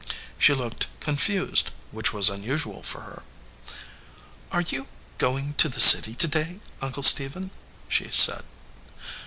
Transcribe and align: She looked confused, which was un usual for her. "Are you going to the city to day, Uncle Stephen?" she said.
She 0.39 0.55
looked 0.55 0.87
confused, 0.99 1.69
which 1.91 2.11
was 2.11 2.31
un 2.31 2.41
usual 2.41 2.81
for 2.81 3.01
her. 3.01 3.23
"Are 4.51 4.63
you 4.63 4.87
going 5.19 5.53
to 5.59 5.69
the 5.69 5.79
city 5.79 6.15
to 6.15 6.27
day, 6.27 6.59
Uncle 6.81 7.03
Stephen?" 7.03 7.51
she 7.87 8.09
said. 8.09 8.43